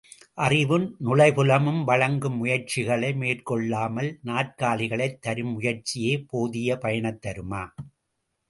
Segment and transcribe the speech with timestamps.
[0.37, 7.63] அறிவும் நுழைபுலமும் வழங்கும் முயற்சிகளை மேற்கொள்ளாமல் நாற்காலிகளைத் தரும் முயற்சி போதிய பயனைத்தருமா?